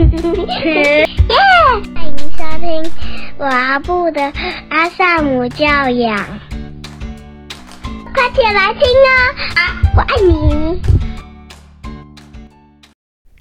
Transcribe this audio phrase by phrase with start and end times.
[0.00, 0.16] 欢迎
[2.32, 2.90] 收听
[3.38, 4.32] 阿布的
[4.70, 6.16] 阿萨姆教养，
[8.14, 9.12] 快起来听啊！
[9.94, 10.80] 我爱你。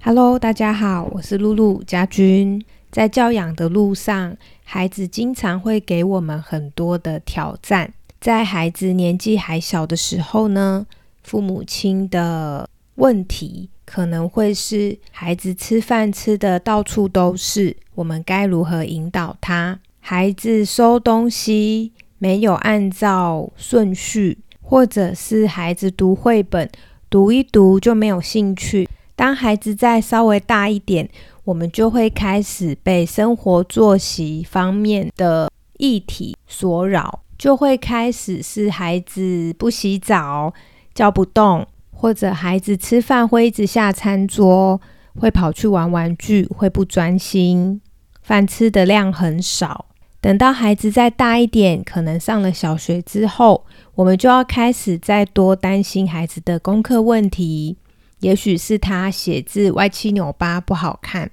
[0.03, 2.61] Hello，大家好，我是露露家君。
[2.91, 4.35] 在教养的路上，
[4.65, 7.93] 孩子经常会给我们很多的挑战。
[8.19, 10.85] 在孩子年纪还小的时候呢，
[11.23, 13.69] 父母亲的问题。
[13.89, 19.79] 可能会是孩子吃饭吃的到处都是，我们该如何引导他？
[19.99, 26.69] 孩子收东西没有按照顺序，或者是孩子读绘本
[27.09, 28.87] 读一读就没有兴趣。
[29.15, 31.09] 当孩子再稍微大一点，
[31.43, 40.53] 我们就会开始被生活作息方面的议题所扰，就会开始是孩子不洗澡
[40.93, 41.65] 叫不动。
[42.01, 44.79] 或者孩子吃饭会一直下餐桌，
[45.19, 47.81] 会跑去玩玩具，会不专心，
[48.21, 49.87] 饭吃的量很少。
[50.21, 57.75] 等到孩子再大一点，可能上了小学之后，我们就要开始再多担心孩子的功课问题。
[58.21, 61.29] 也许是他写字歪七扭八不好看，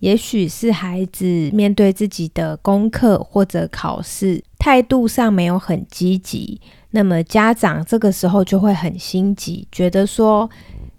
[0.00, 6.60] 也许是孩子面对自己的功课或者考试态度上没有很积极。
[6.90, 10.48] 那么家长这个时候就会很心急，觉得说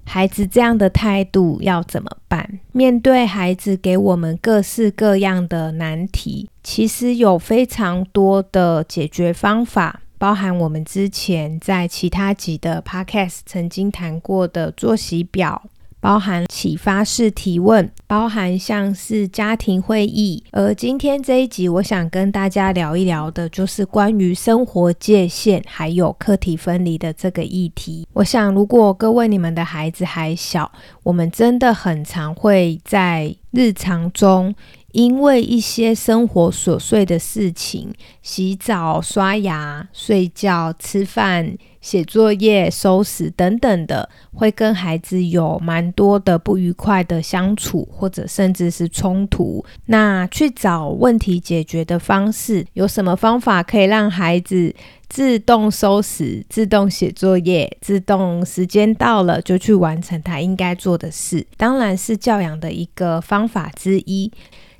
[0.04, 2.60] 孩子这样的态度要怎么办？
[2.72, 15.64] 面对孩子给我们各式各样的难题，其实有非常多的解决方法，包含我们之前在其他集的 podcast 曾经谈过的作息表。
[16.02, 20.44] 包含启发式提问，包含像是家庭会议。
[20.52, 28.08] 而今天这一集，我想跟大家聊一聊的，就是关于生活界限还有课题分离的这个议题。
[28.14, 30.72] 我想，如果各位你们的孩子还小，
[31.04, 34.56] 我们真的很常会在日常中。
[34.92, 49.64] 因为一些生活琐碎的事情，洗澡、刷牙、睡觉、吃饭、写作业、收拾等等的，会跟孩子有蛮多的不愉快的相处，或者甚至是冲突。
[49.86, 54.76] 那去找问题解决的方式，有什么方法可以让孩子
[55.08, 61.48] 自动收拾、自动写作业、自动时间到了就去完成他应该做的事？
[61.58, 64.32] 当然是教养的一个方法之一。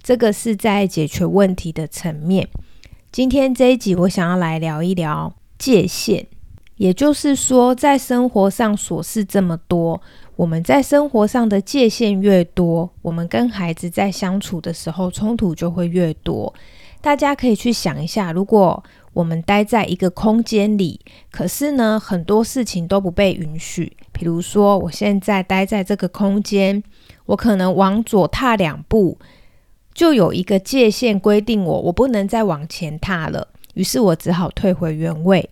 [0.02, 2.48] 这个是在解决问题的层面。
[3.12, 6.26] 今天这一集，我想要来聊一聊界限，
[6.80, 10.02] 也就是说，在生活上琐事这么多，
[10.38, 16.54] 我们在生活上的界限越多，我们跟孩子在相处的时候冲突就会越多。
[17.02, 18.82] 大家可以去想一下，如果
[19.12, 20.98] 我们待在一个空间里，
[21.30, 23.92] 可是呢，很多事情都不被允许。
[24.14, 26.82] 比如说，我现在待在这个空间，
[27.26, 29.18] 我可能往左踏两步。
[29.94, 33.50] 就有一个界限规定我，我不能再往前踏了。
[33.74, 35.50] 于是我只好退回原位。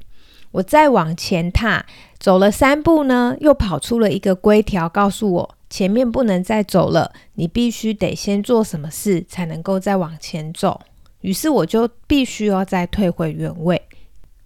[0.57, 1.85] 我再往前踏，
[2.18, 7.13] 走了三步呢，又跑出了一个规条，告诉我前面不能再走了。
[7.35, 10.81] 你必须得先做什么事，才能够再往前走。
[11.22, 13.79] 于是我就必须要再退回原位。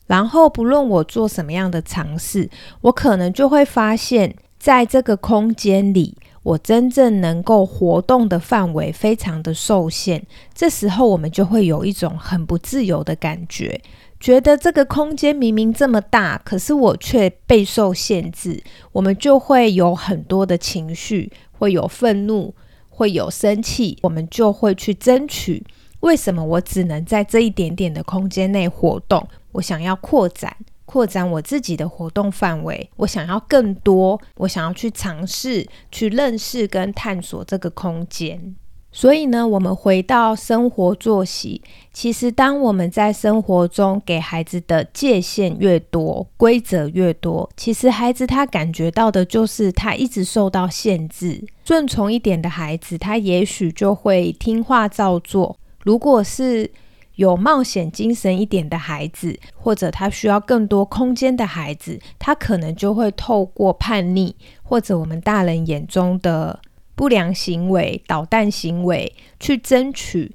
[0.07, 2.49] 然后不论我做什么样的尝试，
[2.81, 6.17] 我可能就会发现，在这个空间里。
[6.43, 10.23] 我真正能够活动的范围非常的受限，
[10.55, 13.79] 这时候我们就会有一种很不自由的感觉，
[14.21, 18.63] 觉得这个空间明明这么大，可是我却备受限制。
[18.91, 22.53] 我们就会有很多的情绪，会有愤怒，
[22.87, 25.65] 会有生气，我们就会去争取，
[26.01, 29.27] 为什么我只能在这一点点的空间内活动？
[29.53, 30.55] 我想要扩展。
[30.85, 38.53] 扩展我自己的活动范围，我想要更多，我想要去尝试、去认识跟探索这个空间。
[38.91, 41.61] 所以呢，我们回到生活作息，
[41.93, 51.43] 其实当我们在生活中给孩子的界限越多、规则越多，其实孩子他感觉到的就是他一直受到限制。
[51.63, 55.57] 顺从一点的孩子，他也许就会听话照做。
[55.83, 56.69] 如果是
[57.15, 64.33] 有冒险精神一点的孩子，或者他需要更多空间的孩子，他可能就会透过叛逆，
[64.63, 66.59] 或者我们大人眼中的
[66.95, 70.33] 不良行为、捣蛋行为，去争取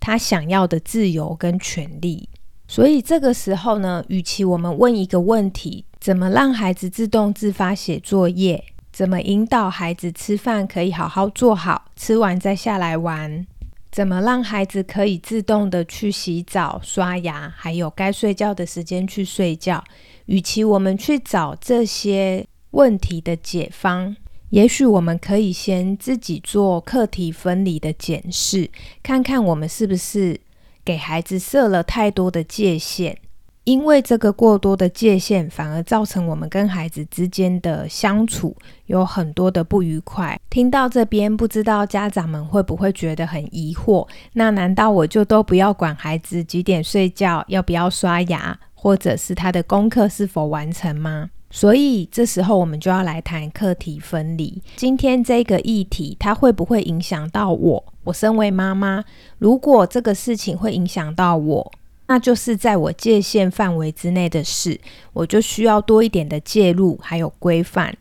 [0.00, 2.28] 他想要的自由跟权利。
[2.66, 8.62] 所以这个时候呢，与其我们问一个问题：怎么让孩子自动自发写作业？
[8.92, 13.46] 怎么引导孩子吃饭可以好好做好，吃完再下来玩？
[13.90, 19.82] 怎么让孩子可以自动的去洗澡、刷牙，还有该睡觉的时间去睡觉？
[20.26, 24.14] 与其我们去找这些问题的解方，
[24.50, 28.70] 也许我们可以先自己做课题分离的检视，
[29.02, 30.40] 看看我们是不是
[30.84, 33.18] 给孩子设了太多的界限。
[33.64, 38.56] 因为这个过多的界限，反而造成我们跟孩子之间的相处
[38.86, 40.40] 有很多的不愉快。
[40.48, 44.08] 听到这边，不知道家长们会不会觉得很疑惑？
[44.32, 51.28] 那难道我就都不要管孩子几点睡觉，要不要刷牙，或者是他的功课是否完成吗？
[51.50, 54.62] 所以这时候我们就要来谈课题分离。
[54.76, 57.84] 今天这个议题，它会不会影响到我？
[58.04, 59.04] 我身为妈妈，
[59.38, 61.72] 如果这个事情会影响到我，
[62.06, 64.80] 那就是在我界限范围之内的事，
[65.12, 67.96] 我就需要多一点的介入，还有规范。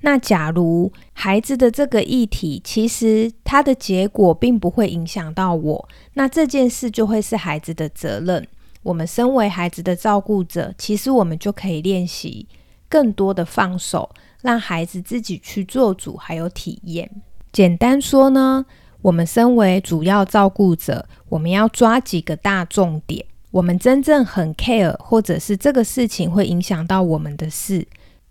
[0.00, 8.46] 那假如孩子的这个议题，其实它的结果并不会影响到我，那这件事就会是孩子的责任。
[8.82, 12.46] 我们身为孩子的照顾者，其实我们就可以练习
[12.88, 14.08] 更多的放手，
[14.42, 17.10] 让孩子自己去做主，还有体验。
[17.52, 18.64] 简单说呢，
[19.02, 23.24] 我们身为主要照顾者，我们要抓几个大重点。
[23.50, 27.86] 我们真正很 care，或者是这个事情会影响到我们的事，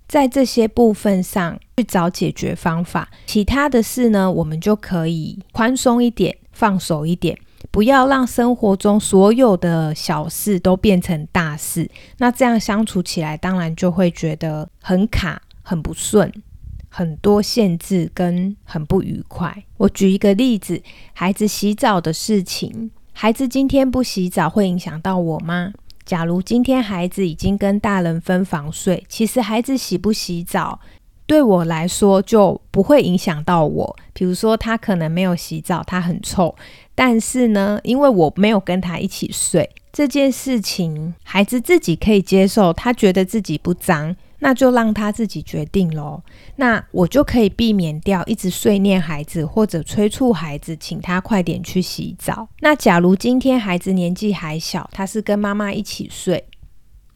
[0.07, 3.09] 在这些部分上去找解决方法。
[3.25, 7.35] 其他的事呢，我们就可以宽松一点，放手一点，
[7.77, 11.87] 不要让生活中所有的小事都变成大事。
[12.17, 16.33] 那这样相处起来，当然就会觉得很卡、很不顺，
[16.89, 19.63] 很多限制跟很不愉快。
[19.77, 20.81] 我举一个例子，
[21.13, 22.89] 孩子洗澡的事情。
[23.13, 25.71] 孩子今天不洗澡会影响到我吗？
[26.03, 30.79] 假如今天孩子已经跟大人分房睡，其实孩子洗不洗澡
[31.27, 33.95] 对我来说就不会影响到我。
[34.13, 36.55] 比如说他可能没有洗澡，他很臭，
[36.95, 44.15] 但是呢，因为我没有跟他一起睡，这件事情孩子自己可以接受，他觉得自己不脏。
[44.39, 46.21] 那就让他自己决定喽。
[46.57, 52.47] 那我就可以避免掉一直碎念孩子，或者催促孩子，请他快点去洗澡。
[52.59, 56.45] 那假如今天孩子年纪还小，他是跟妈妈一起睡，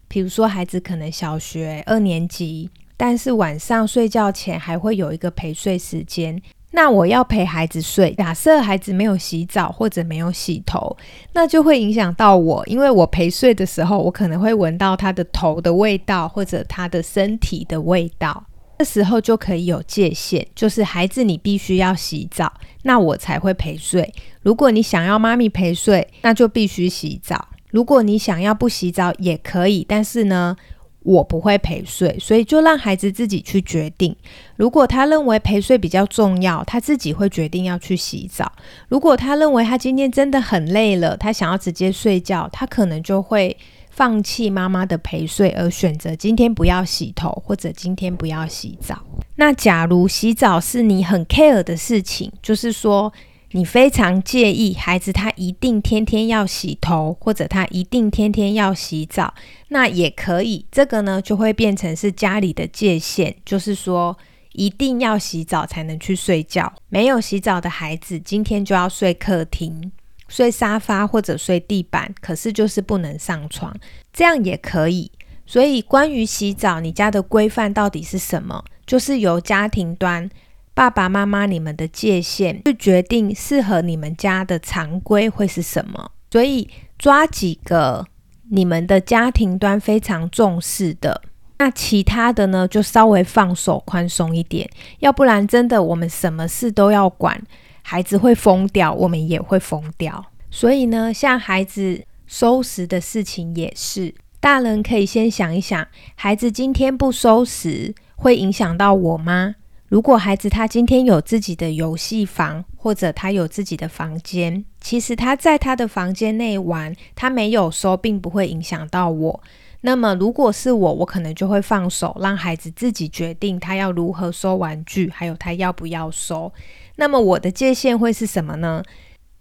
[0.08, 2.72] 比如说孩子可能小学二年级，
[3.03, 6.39] 但是晚上睡觉前还会有一个陪睡时间。
[6.69, 10.95] 那我要陪孩子睡，假设孩子没有洗澡或者没有洗头，
[11.33, 18.45] 那就会影响到我，因为我陪睡的时候，我可能会闻到他的头的味道或者他的身体的味道，
[18.77, 22.53] 这时候就可以有界限，就是孩子你必须要洗澡，
[22.83, 24.13] 那我才会陪睡。
[24.44, 27.48] 如果你想要妈咪陪睡，那就必须洗澡。
[27.71, 30.56] 如果你想要不洗澡也可以，但是呢。
[31.03, 34.15] 我不会陪睡，所以就让孩子自己去决定。
[34.56, 38.51] 如果他认为陪睡比较重要，他自己会决定要去洗澡。
[38.88, 43.57] 如果他认为他今天真的很累了，他想要直接睡觉，他可能就会
[43.89, 49.01] 放弃妈妈的陪睡，而选择今天不要洗头或者今天不要洗澡。
[49.36, 53.12] 那假如洗澡是你很 care 的事情，就是说。
[53.53, 59.33] 你非常介意孩子他一定天天要洗头，或者他一定天天要洗澡，
[59.68, 60.65] 那也可以。
[60.71, 64.18] 这个呢就会变成是家里的界限，就是说
[64.53, 66.71] 一定要洗澡才能去睡觉。
[66.88, 69.92] 没有洗澡的孩子今天就要睡客厅、
[70.30, 73.75] 睡沙发或者睡地板，可是就是不能上床，
[74.13, 75.12] 这样也可以。
[75.45, 78.63] 所以关于洗澡，你家的规范到底是什么？
[78.86, 80.30] 就是由家庭端。
[80.74, 86.12] 爸爸妈妈，你们的界限去决定适合你们家的常规会是什么。
[86.32, 88.06] 所以抓几个
[88.50, 91.22] 你们的家庭端非常重视的，
[91.58, 94.70] 那其他的呢就稍微放手宽松一点。
[95.00, 97.42] 要不然真的我们什么事都要管，
[97.82, 100.25] 孩子会疯掉，我们也会疯掉。
[100.50, 105.86] 所以呢，像孩子收拾的事情也是，大人可以先想一想，
[106.16, 109.56] 孩子今天不收拾会影响到我吗？
[109.91, 119.43] 如果孩子他今天有自己的游戏房，或者他有自己的房间，其实他在他的房间内玩，他没有收，并不会影响到我。
[119.81, 126.53] 那么如果是我，我可能就会放手，让孩子自己决定他要如何收玩具，还有他要不要收。
[126.95, 128.81] 那么我的界限会是什么呢？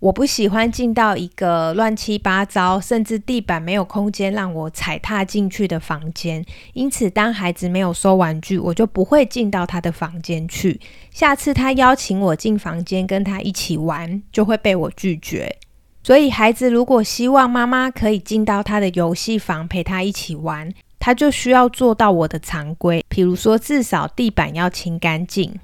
[0.00, 6.42] 我不喜欢进到一个乱七八糟，甚至地板没有空间让我踩踏进去的房间。
[6.72, 10.80] 因此，当孩子没有收玩具，我就不会进到他的房间去。
[11.10, 15.54] 下次他邀请我进房间跟他一起玩，就会被我拒绝。
[16.02, 25.54] 所以，孩子如果希望妈妈可以进到他的游戏房陪他一起玩，他就需要做到我的常规，比如说至少地板要清干净，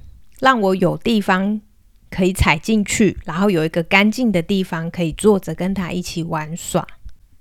[0.40, 1.62] 让我有地方。
[2.10, 6.86] 可以踩进去，然后有一个干净的地方可以坐着跟他一起玩耍。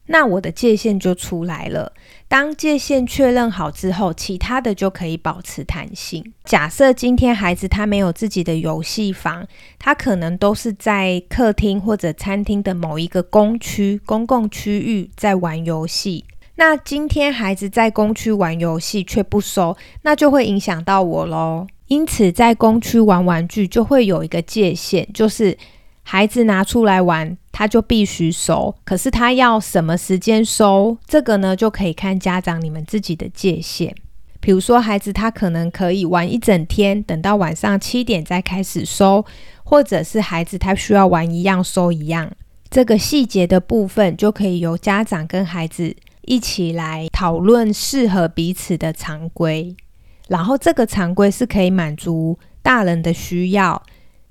[0.07, 1.91] 那我的界限就出来了。
[2.27, 6.33] 当界限确认好之后，其他的就可以保持弹性。
[6.43, 9.47] 假设今天孩子他没有自己的游戏房，
[9.79, 16.23] 他可能都是在客厅或者餐厅的某一个公区、公共区域在玩游戏。
[16.57, 21.65] 那今天孩子在公区玩游戏却不收，那就会影响到我喽。
[21.87, 25.57] 因此，在公区玩玩具就会有一个界限，就是
[26.03, 28.73] 孩子拿出来玩，他就必须收。
[28.83, 33.95] 可是他要什么时间收，这个呢，就可以看家长你们自己的界限。
[34.39, 39.25] 比如说，孩子他可能可以玩一整天，等到晚上七点再开始收，
[39.63, 42.31] 或者是孩子他需要玩一样收一样，
[42.69, 45.95] 这个细节的部分就可以由家长跟孩子。
[46.27, 49.75] 一起来讨论适合彼此的常规，
[50.27, 53.81] 然后这个常规是可以满足大人的需要，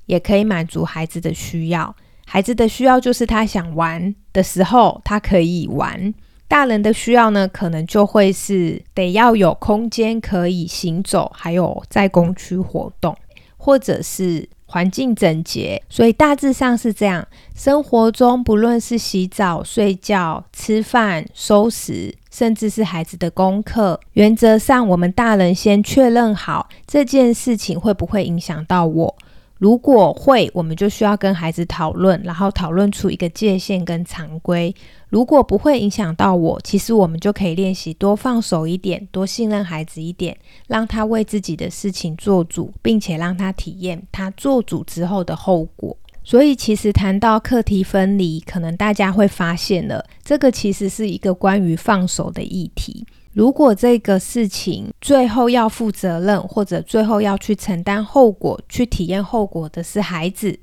[0.07, 1.95] 也可以满足孩子的需要。
[2.27, 6.13] 孩子的需要就是他想玩的时候他可以玩，
[6.49, 13.17] 大人的需要呢，可能就会是得要有空间可以行走，还有在工区活动，
[13.57, 14.49] 或者是。
[14.75, 17.25] 环境整洁，所以大致上是这样。
[17.55, 29.17] 生活中，不论是洗澡、睡觉、吃饭、收拾，甚至是孩子的功课，原则上，我们大人先确认好这件事情会不会影响到我。
[29.59, 34.75] 如果会，我们就需要跟孩子讨论，然后讨论出一个界限跟常规。
[35.15, 45.97] 如果不会影响到我，其实我们就可以练习多放手一点，多信任孩子一点，让他为自己的事情做主，并且让他体验他做主之后的后果。
[46.25, 53.07] 所以，其实谈到课题分离，可能大家会发现了，这个其实是一个关于放手的议题。
[53.33, 60.59] 如果这个事情最后要负责任，或者最后要去承担后果、去体验后果的是孩子，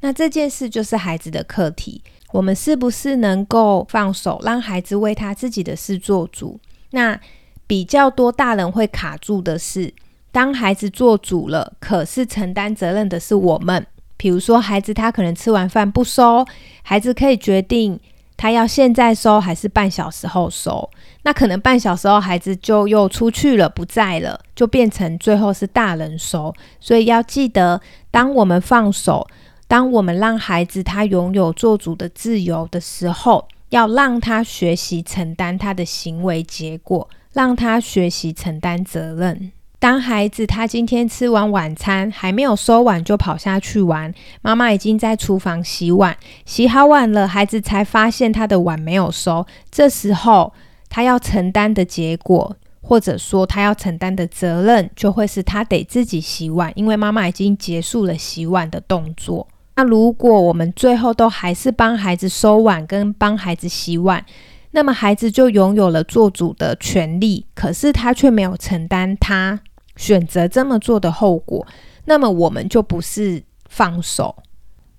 [0.00, 2.02] 那这件事就是孩子的课题。
[2.34, 6.58] 我们是不是能够放手，让孩子为他自己的事做主？
[6.90, 7.16] 那
[7.64, 9.94] 比较多大人会卡住的是，
[10.32, 13.86] 当孩子做主了，可是承担责任的是我们。
[14.16, 16.44] 比如说，孩子他可能吃完饭不收，
[16.82, 18.00] 孩子可以决定。
[18.36, 20.90] 他要现在收还是半小时后收？
[21.22, 26.52] 那可能半小时后孩子就又出去了，不在了，就变成最后是大人收。
[26.80, 29.24] 所以要记得，当我们放手，
[29.66, 39.50] 当我们让孩子他拥有做主的自由的时候，要让他学习承担他的行为结果，让他学习承担责任。
[39.80, 46.16] 当孩子他今天吃完晚餐还没有收碗就跑下去玩，妈妈已经在厨房洗碗，
[46.46, 49.44] 洗好碗了，孩子才发现他的碗没有收。
[49.70, 50.52] 这时候
[50.88, 59.46] 他要承担的结果，或者说他要承担的责任，就会是他得自己洗碗，因为妈妈已经结束了洗碗的动作。
[59.76, 64.24] 那如果我们最后都还是帮孩子收碗跟帮孩子洗碗，
[64.70, 69.60] 那么孩子就拥有了做主的权利，可是他却没有承担他。
[69.96, 71.64] 选择这么做的后果，
[72.06, 74.34] 那么我们就不是放手。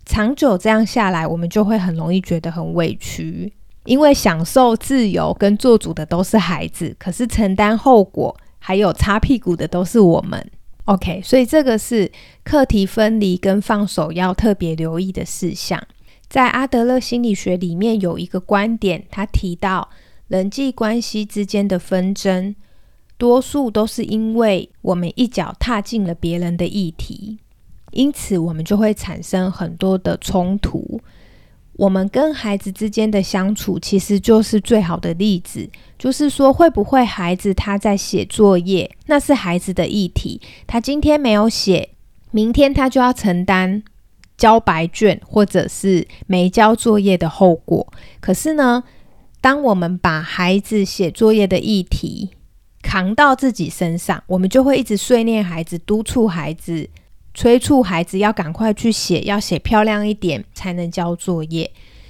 [0.06, 3.52] 长久这样下来，我们就会很容易觉得很委屈，
[3.84, 10.52] 因为享受自由跟做主的都是孩子，可是承担后果还有擦屁股的都是我们。
[10.86, 12.12] OK，所以这个是
[12.44, 15.82] 课题分离跟放手要特别留意的事项。
[16.28, 19.90] 在阿德勒心理学里面有一个观点，他提到
[20.28, 22.56] 人际关系之间的纷争。
[23.18, 27.40] 多数都是因为我们一脚踏进了别人的议题，
[27.92, 31.00] 因此我们就会产生很多的冲突。
[31.78, 35.70] 我们跟孩子之间的相处，其实就是最好的例子。
[35.98, 41.90] 就是说，会不会孩子他在写作业，那是孩子的议题，他今天没有写，
[42.32, 43.84] 明天他就要承担
[44.38, 47.92] 交白卷或者是没交作业的后果。
[48.20, 48.84] 可是呢，
[49.42, 52.30] 当我们把孩子写作业的议题，
[52.82, 56.90] 扛到自己身上，我们就会一直碎念孩子，督促孩子，
[57.36, 61.70] 催促孩子要赶快去写，要写漂亮一点才能交作业。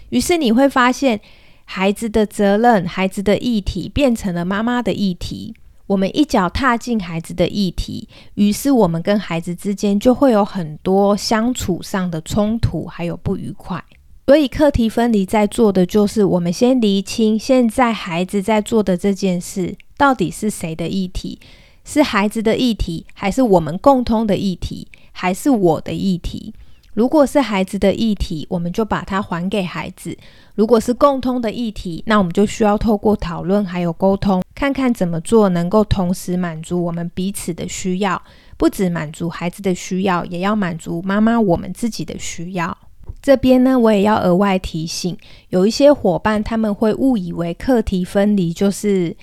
[0.09, 1.19] 于是你会发现，
[1.65, 5.53] 孩子的责任、孩子的议题变成了妈妈的议题。
[5.87, 13.83] 我们一脚踏进孩子的议题，于是我们跟孩子之间就会有很多相处上的冲突，还有不愉快。
[14.25, 21.39] 所以课题分离在做的就是，我们先厘清现在孩子在做的这件事到底是谁的议题，
[21.83, 26.53] 是孩子的议题，还是我们共通的议题，还是我的议题？
[26.93, 30.13] 如果是孩子的议题，我们就把它还给孩子；
[30.55, 38.21] 如果是共通的议题，那我们就需要透过讨论还有沟通，看看怎么做能够同时满足我们彼此的需要，
[38.57, 42.77] 不止满足孩子的需要，也要满足妈妈我们自己的需要。
[43.21, 45.17] 这边呢，我也要额外提醒，
[45.49, 49.15] 有一些伙伴他们会误以为课题分离就是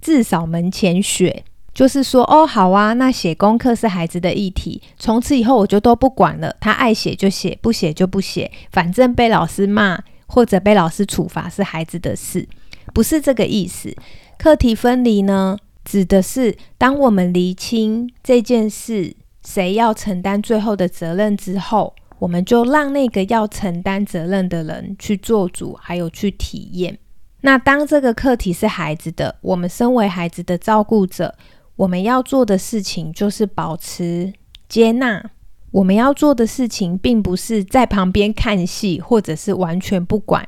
[0.00, 12.48] 自扫门前雪，就是说哦，好啊，那写功课是孩子的议题，从此以后我就都不管了，他爱写就写，不写就不写，反正被老师骂或者被老师处罚是孩子的事，
[12.92, 13.94] 不是这个意思。
[14.38, 21.94] 课题分离呢，指的是当我们厘清这件事谁要承担最后的责任之后。
[22.20, 26.98] 我们就让那个要承担责任的人去做主，还有去体验。
[27.40, 31.34] 那当这个课题是孩子的，我们身为孩子的照顾者，
[31.80, 34.34] 我们要做的事情就是保持
[34.68, 35.30] 接纳。
[35.70, 40.46] 我们要做的事情，并不是在旁边看戏，或者是完全不管，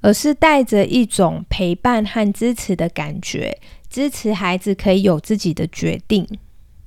[0.00, 3.58] 而是带着一种陪伴和支持的感觉，
[3.90, 6.26] 支持孩子可以有自己的决定。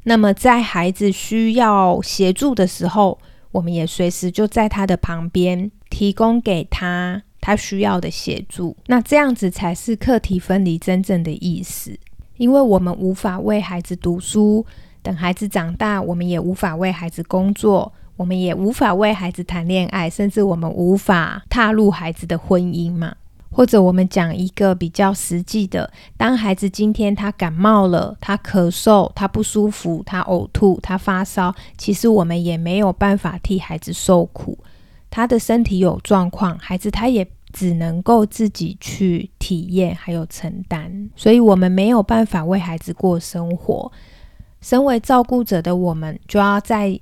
[0.05, 3.19] 那么，在孩子需要协助的时候，
[3.51, 8.75] 我们也随时就在他的旁边，提供给他他需要的协助。
[8.87, 11.99] 那这样子才是课题分离真正的意思。
[12.37, 14.65] 因为我们无法为孩子读书，
[15.01, 23.15] 等孩子长大，我们也无法为孩子工作，我们也无法为孩子谈恋爱，甚至我们无法踏入孩子的婚姻嘛。
[23.49, 34.59] 或者我们讲一个比较实际的，当孩子今天他感冒了，他咳嗽，他不舒服，他呕吐，他发烧，其实我们也没有办法替孩子受苦。
[35.09, 37.25] 他的身体有状况，孩子他也
[37.57, 43.91] 只能够自己去体验还有承担，所以我们没有办法为孩子过生活。
[44.61, 46.99] 身为照顾者的我们，就要在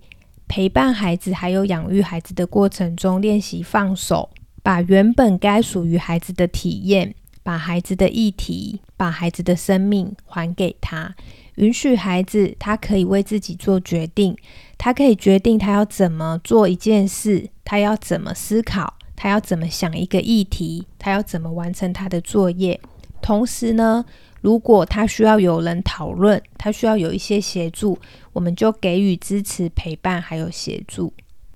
[0.47, 4.29] 陪伴孩子还有养育孩子的过程中练习放手。
[4.63, 11.13] 把原本该属于孩子的体验，把孩子的议题，把孩子的生命还给他，
[11.57, 14.35] 允许孩子他可以为自己做决定，
[14.77, 22.79] 他可以决定他要怎么做一件事，他要怎么思考，他要怎么想一个议题，他要怎么完成他的作业。
[23.21, 24.05] 同时呢，
[24.41, 27.97] 如果他需要有人讨论，他需要有一些协助，
[28.33, 31.13] 我们就给予支持、陪伴还有协助，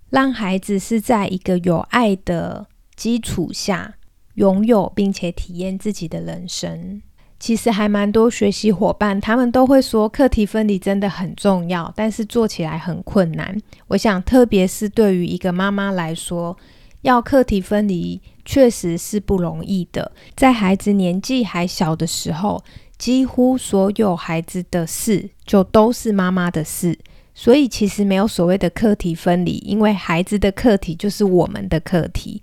[0.09, 2.67] 让孩子是在一个有爱的。
[2.99, 3.95] 基础下
[4.33, 7.01] 拥有并且体验自己的人生，
[7.39, 13.57] 其实还蛮多学习伙伴，他们都会说课题分离真的很重要，但是做起来很困难。
[13.87, 16.57] 我想，特别是对于一个妈妈来说，
[17.01, 20.11] 要课题分离确实是不容易的。
[20.35, 22.63] 在孩子年纪还小的时候，
[22.97, 26.97] 几乎所有孩子的事就都是妈妈的事，
[27.33, 32.41] 所以其实没有所谓的课题分离，因为孩子的课题就是我们的课题。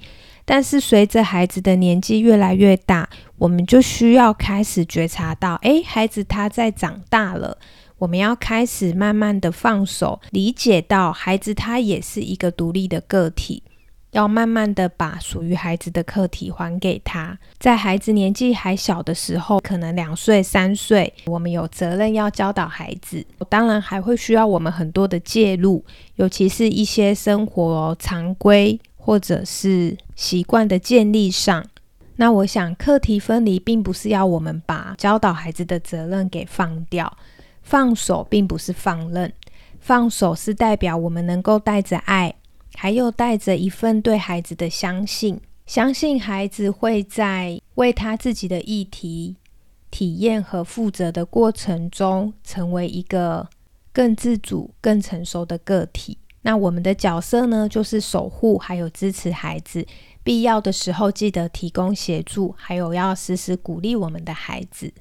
[0.49, 7.59] 但是随着孩子的年纪越来越大，我们就需要开始觉察到，诶，孩子他在长大了，
[7.99, 13.65] 我们要开始慢慢的放手，理解到孩子他也是一个独立的个体，
[14.17, 17.39] 要慢慢的把属于孩子的课题还给他。
[17.59, 28.81] 在孩子年纪还小的时候，可能两岁、三岁，我们有责任要教导孩子，当然还会需要我们很多的介入，尤其是一些生活常规。
[29.07, 31.65] 或者是习惯的建立上，
[32.17, 37.17] 那我想课题分离并不是要我们把教导孩子的责任给放掉，
[37.63, 39.33] 放手并不是放任，
[39.79, 42.35] 放手是代表我们能够带着爱，
[42.79, 49.35] 还有带着一份对孩子的相信，相信孩子会在为他自己的议题
[49.91, 53.49] 体验和负责的过程中，成为一个
[53.93, 56.19] 更自主、更成熟的个体。
[56.43, 59.85] 那我们的角色呢，就是守护还有支持孩子，
[60.23, 64.93] 必要的时候记得提供协助，还有要时时鼓励我们的孩子。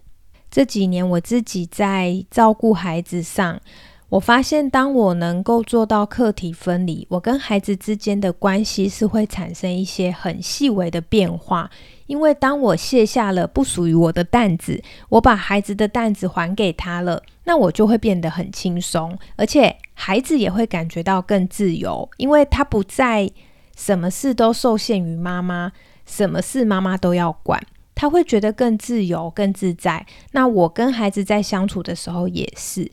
[0.49, 3.61] 这几年我自己在照顾孩子上。
[4.09, 11.69] 我发现，当我能够做到课题分离，我跟孩子之间的关系是会产生一些很细微的变化。
[12.05, 23.27] 因为当我卸下了不属于我的担子，我把孩子的担子还给他了，那我就会变得很轻松，而且孩子也会感觉到更自由，因为他不再
[23.75, 25.71] 什么事都受限于妈妈，
[26.05, 27.59] 什么事妈妈都要管，
[27.95, 30.05] 他会觉得更自由、更自在。
[30.31, 32.91] 那我跟孩子在相处的时候也是。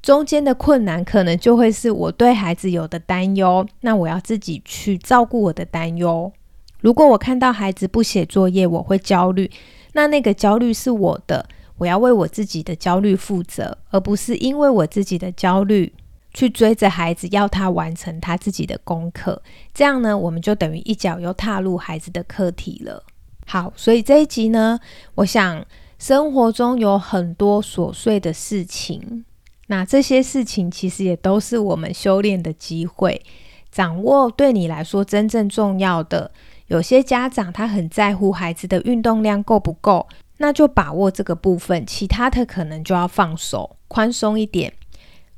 [0.00, 6.32] 中间的困难可能就会是我对孩子有的担忧，那我要自己去照顾我的担忧。
[6.80, 9.50] 如果我看到孩子不写作业，我会焦虑，
[9.94, 11.44] 那那个焦虑是我的，
[11.76, 15.92] 我要为我自己的焦虑负责，而不是因为我自己的焦虑
[16.32, 19.42] 去追着孩子要他完成他自己的功课。
[19.74, 23.02] 这样呢，我们就等于一脚又踏入孩子的课题了。
[23.44, 24.78] 好，所以这一集呢，
[25.16, 25.66] 我想
[25.98, 29.24] 生活中有很多琐碎的事情。
[29.68, 33.22] 那这些事情其实也都是我们修炼的机会，
[33.70, 36.30] 掌握对你来说真正重要的。
[36.66, 40.06] 有些家长他很在乎孩子的运动量够不够，
[40.38, 44.72] 那就把握这个部分，其他的可能就要放手，宽松一点。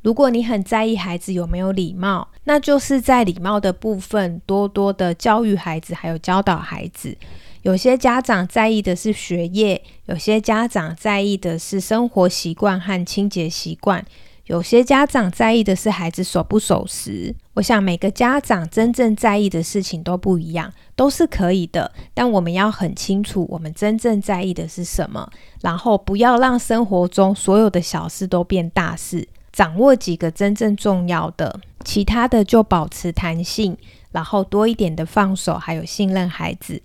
[0.02, 7.16] 如果你很在意孩子有没有礼貌，那就是在礼貌的部分多多的教育孩子，还有教导孩子。
[7.62, 14.03] 有些家长在意的是学业，有些家长在意的是生活习惯和清洁习惯，
[14.46, 17.35] 有些家长在意的是孩子守不守时。
[17.55, 21.92] 我想每个家长真正在意的事情都不一样，都是可以的。
[22.14, 29.29] 但我们要很清楚，我们真正在意的是什么，然后不要让生活中所有的小事都变大事。
[29.53, 33.77] 掌握几个真正重要的，其他的就保持弹性，
[34.12, 36.81] 然后多一点的放手，还有信任孩子，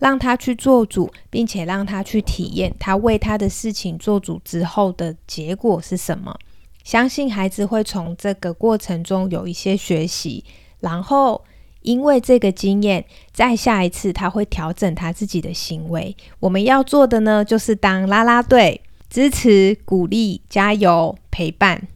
[0.00, 6.36] 让他去做主，并且让他去体验他为他的事情做主之后的结果是什么。
[6.82, 10.42] 相信孩子会从这个过程中有一些学习，
[10.80, 11.44] 然后
[11.82, 16.16] 因为这个经验，在下一次他会调整他自己的行为。
[16.40, 21.86] 我们要做的呢，就是当啦啦队，支持、鼓励、加油、陪伴。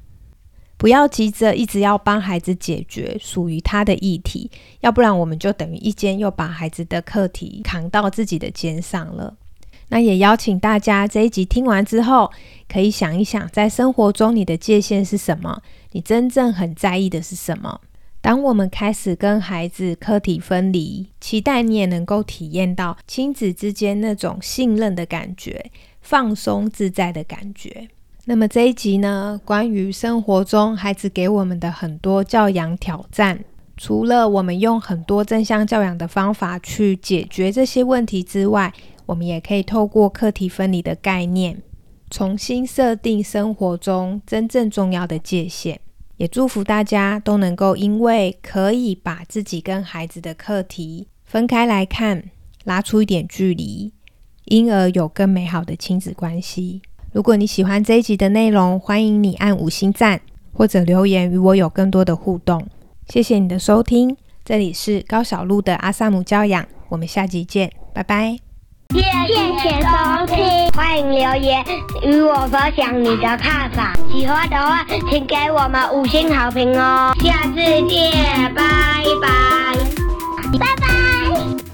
[0.85, 9.35] 不要急着一直要帮孩子解决属于他的议题，要不然我们就等于一肩又把孩子的课题扛到自己的肩上了。
[9.88, 12.31] 那也邀请大家这一集听完之后，
[12.68, 15.62] 可以想一想，在生活中你的界限是什么？
[15.92, 17.81] 你真正很在意的是什么？
[18.20, 25.70] 当我们开始跟孩子课题分离，期待你也能够体验到亲子之间那种信任的感觉，
[26.03, 27.88] 放松自在的感觉。
[28.27, 33.45] 那么这一集呢，关于生活中孩子给我们的很多教养挑战，
[33.77, 38.73] 除了我们用很多正向教养的方法去解决这些问题之外，
[39.05, 41.61] 我们也可以透过课题分离的概念，
[42.09, 45.79] 重新设定生活中真正重要的界限。
[46.17, 52.31] 也祝福大家都能够因为可以把自己跟孩子的课题分开来看，
[52.65, 53.93] 拉出一点距离，
[54.47, 56.81] 因而有更美好的亲子关系。
[57.14, 60.20] 如果你喜欢这一集的内容，欢迎你按五星赞
[60.53, 62.66] 或者留言与我有更多的互动。
[63.09, 68.37] 谢谢你的收听，这里是高小鹿的阿萨姆教养，我们下集见，拜拜。
[68.92, 71.64] 谢谢收听，欢迎留言
[72.03, 73.96] 与我分享你的看法。
[74.12, 77.14] 喜欢的话，请给我们五星好评哦。
[77.20, 78.11] 下次见，
[78.53, 79.77] 拜拜，
[80.59, 81.74] 拜拜。